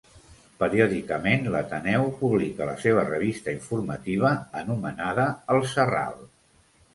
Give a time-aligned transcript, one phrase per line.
[0.61, 5.27] Periòdicament l'Ateneu publica la seva revista informativa anomenada
[5.57, 6.19] El Serral.